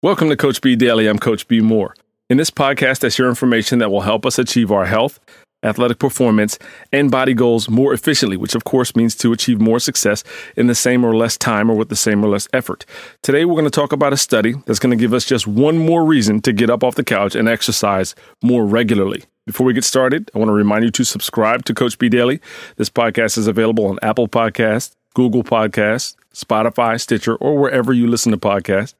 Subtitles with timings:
[0.00, 1.08] Welcome to Coach B Daily.
[1.08, 1.92] I'm Coach B Moore.
[2.30, 5.18] In this podcast, I share information that will help us achieve our health,
[5.64, 6.56] athletic performance,
[6.92, 10.22] and body goals more efficiently, which of course means to achieve more success
[10.56, 12.86] in the same or less time or with the same or less effort.
[13.24, 15.78] Today, we're going to talk about a study that's going to give us just one
[15.78, 19.24] more reason to get up off the couch and exercise more regularly.
[19.46, 22.40] Before we get started, I want to remind you to subscribe to Coach B Daily.
[22.76, 28.30] This podcast is available on Apple Podcasts, Google Podcasts, Spotify, Stitcher, or wherever you listen
[28.30, 28.94] to podcasts.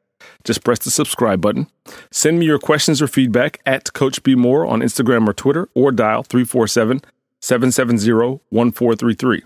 [0.45, 1.67] Just press the subscribe button.
[2.11, 5.93] Send me your questions or feedback at Coach B Moore on Instagram or Twitter, or
[5.93, 7.03] dial 347
[7.41, 9.43] 770 1433.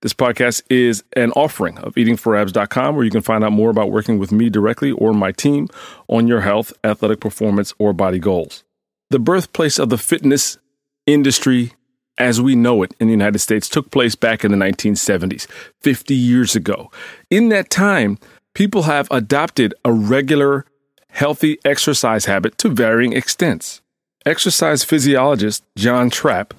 [0.00, 4.18] This podcast is an offering of eatingforabs.com where you can find out more about working
[4.18, 5.68] with me directly or my team
[6.08, 8.64] on your health, athletic performance, or body goals.
[9.10, 10.58] The birthplace of the fitness
[11.06, 11.72] industry
[12.18, 15.46] as we know it in the United States took place back in the 1970s,
[15.80, 16.90] 50 years ago.
[17.30, 18.18] In that time,
[18.58, 20.64] people have adopted a regular,
[21.10, 23.80] healthy exercise habit to varying extents.
[24.26, 26.54] Exercise physiologist John Trappe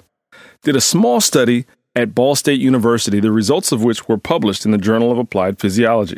[0.62, 4.70] did a small study at Ball State University, the results of which were published in
[4.70, 6.16] the Journal of Applied Physiology.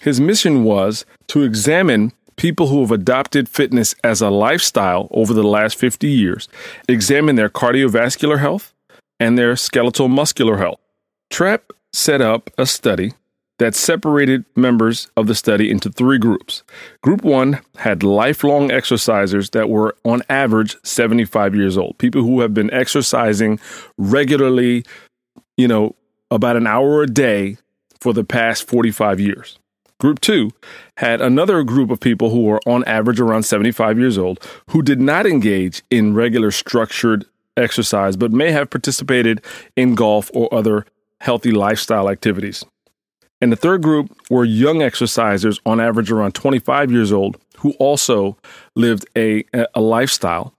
[0.00, 5.42] His mission was to examine people who have adopted fitness as a lifestyle over the
[5.42, 6.48] last 50 years,
[6.88, 8.72] examine their cardiovascular health
[9.20, 10.80] and their skeletal muscular health.
[11.30, 13.12] Trappe set up a study
[13.58, 16.62] that separated members of the study into three groups.
[17.02, 22.54] Group one had lifelong exercisers that were, on average, 75 years old, people who have
[22.54, 23.58] been exercising
[23.96, 24.84] regularly,
[25.56, 25.94] you know,
[26.30, 27.56] about an hour a day
[28.00, 29.58] for the past 45 years.
[29.98, 30.52] Group two
[30.98, 34.38] had another group of people who were on average around 75 years old
[34.70, 37.24] who did not engage in regular structured
[37.56, 39.42] exercise, but may have participated
[39.74, 40.86] in golf or other
[41.20, 42.64] healthy lifestyle activities.
[43.40, 48.36] And the third group were young exercisers, on average around 25 years old, who also
[48.74, 50.54] lived a, a lifestyle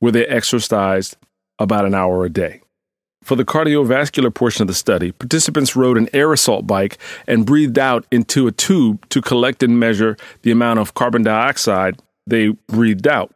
[0.00, 1.16] where they exercised
[1.58, 2.60] about an hour a day.
[3.22, 7.78] For the cardiovascular portion of the study, participants rode an air assault bike and breathed
[7.78, 13.08] out into a tube to collect and measure the amount of carbon dioxide they breathed
[13.08, 13.32] out.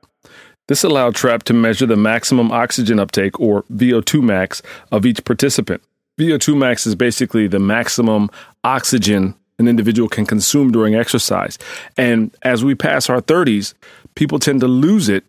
[0.69, 4.63] This allowed Trappe to measure the maximum oxygen uptake, or VO2 max,
[4.93, 5.83] of each participant.
[6.19, 8.31] VO2 max is basically the maximum
[8.65, 11.59] oxygen an individual can consume during exercise.
[11.97, 13.75] And as we pass our 30s,
[14.15, 15.25] people tend to lose it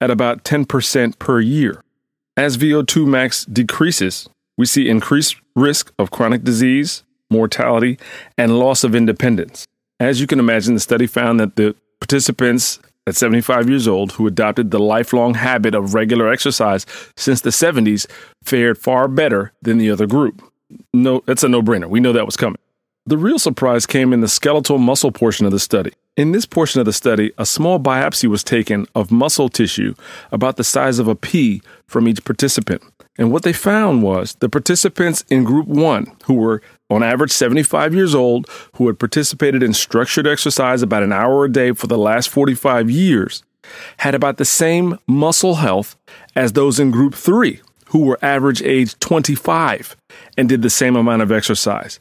[0.00, 1.82] at about 10% per year.
[2.36, 7.98] As VO2 max decreases, we see increased risk of chronic disease, mortality,
[8.38, 9.66] and loss of independence.
[9.98, 14.26] As you can imagine, the study found that the participants at 75 years old who
[14.26, 16.86] adopted the lifelong habit of regular exercise
[17.16, 18.06] since the 70s
[18.42, 20.42] fared far better than the other group.
[20.94, 21.88] No, that's a no brainer.
[21.88, 22.58] We know that was coming.
[23.04, 25.92] The real surprise came in the skeletal muscle portion of the study.
[26.16, 29.94] In this portion of the study, a small biopsy was taken of muscle tissue
[30.30, 32.82] about the size of a pea from each participant.
[33.18, 36.62] And what they found was the participants in group one, who were
[36.92, 41.52] on average 75 years old, who had participated in structured exercise about an hour a
[41.52, 43.42] day for the last 45 years,
[43.98, 45.96] had about the same muscle health
[46.34, 49.96] as those in group three, who were average age 25
[50.36, 52.00] and did the same amount of exercise.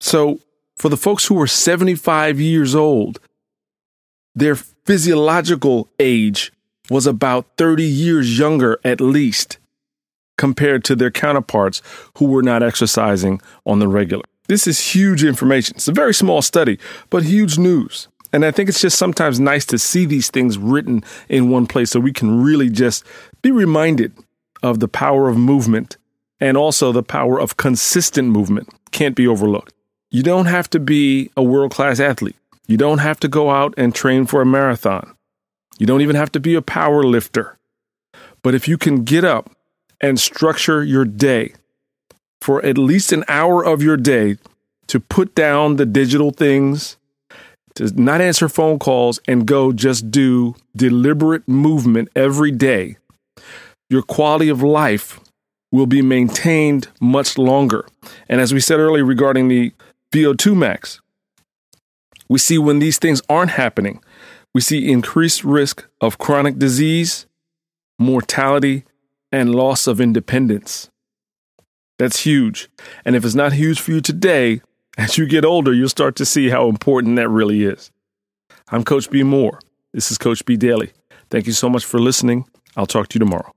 [0.00, 0.40] So,
[0.76, 3.18] for the folks who were 75 years old,
[4.34, 6.52] their physiological age
[6.88, 9.57] was about 30 years younger at least
[10.38, 11.82] compared to their counterparts
[12.16, 14.24] who were not exercising on the regular.
[14.48, 15.76] This is huge information.
[15.76, 16.78] It's a very small study,
[17.10, 18.08] but huge news.
[18.32, 21.90] And I think it's just sometimes nice to see these things written in one place
[21.90, 23.04] so we can really just
[23.42, 24.12] be reminded
[24.62, 25.96] of the power of movement
[26.40, 28.68] and also the power of consistent movement.
[28.90, 29.74] Can't be overlooked.
[30.10, 32.36] You don't have to be a world class athlete.
[32.66, 35.14] You don't have to go out and train for a marathon.
[35.78, 37.58] You don't even have to be a power lifter.
[38.42, 39.50] But if you can get up
[40.00, 41.54] and structure your day
[42.40, 44.36] for at least an hour of your day
[44.86, 46.96] to put down the digital things,
[47.74, 52.96] to not answer phone calls, and go just do deliberate movement every day,
[53.90, 55.20] your quality of life
[55.70, 57.86] will be maintained much longer.
[58.28, 59.72] And as we said earlier regarding the
[60.12, 61.00] VO2 max,
[62.28, 64.02] we see when these things aren't happening,
[64.54, 67.26] we see increased risk of chronic disease,
[67.98, 68.84] mortality,
[69.30, 70.90] and loss of independence.
[71.98, 72.68] That's huge.
[73.04, 74.62] And if it's not huge for you today,
[74.98, 77.90] as you get older, you'll start to see how important that really is.
[78.70, 79.60] I'm Coach B Moore.
[79.92, 80.92] This is Coach B Daily.
[81.30, 82.44] Thank you so much for listening.
[82.76, 83.52] I'll talk to you tomorrow.